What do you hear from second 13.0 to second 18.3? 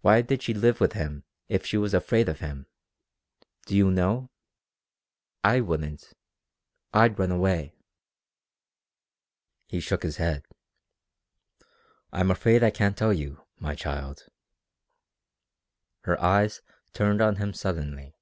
you, my child." Her eyes turned on him suddenly.